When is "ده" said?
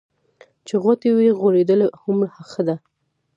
2.67-2.75